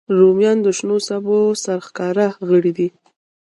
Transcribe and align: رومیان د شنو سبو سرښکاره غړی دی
رومیان 0.17 0.57
د 0.65 0.67
شنو 0.77 0.97
سبو 1.07 1.37
سرښکاره 1.63 2.27
غړی 2.47 2.71
دی 2.77 2.87